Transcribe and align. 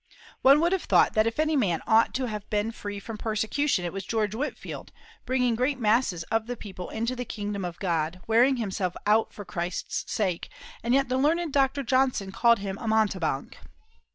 One 0.41 0.59
would 0.61 0.71
have 0.71 0.85
thought 0.85 1.13
that 1.13 1.27
if 1.27 1.37
any 1.39 1.55
man 1.55 1.83
ought 1.85 2.15
to 2.15 2.25
have 2.25 2.49
been 2.49 2.71
free 2.71 2.99
from 2.99 3.19
persecution 3.19 3.85
it 3.85 3.93
was 3.93 4.03
George 4.03 4.33
Whitefield, 4.33 4.91
bringing 5.27 5.53
great 5.53 5.77
masses 5.77 6.23
of 6.31 6.47
the 6.47 6.57
people 6.57 6.89
into 6.89 7.15
the 7.15 7.23
kingdom 7.23 7.63
of 7.63 7.77
God, 7.77 8.19
wearing 8.25 8.55
himself 8.55 8.95
out 9.05 9.31
for 9.31 9.45
Christ's 9.45 10.11
sake: 10.11 10.49
and 10.81 10.95
yet 10.95 11.07
the 11.07 11.19
learned 11.19 11.53
Dr. 11.53 11.83
Johnson 11.83 12.31
called 12.31 12.57
him 12.57 12.79
a 12.79 12.87
mountebank. 12.87 13.59